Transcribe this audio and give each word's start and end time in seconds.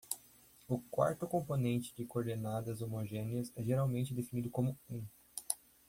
O 0.67 0.79
quarto 0.79 1.27
componente 1.27 1.93
de 1.95 2.05
coordenadas 2.07 2.81
homogêneas 2.81 3.51
é 3.55 3.61
geralmente 3.61 4.15
definido 4.15 4.49
como 4.49 4.75
um. 4.89 5.05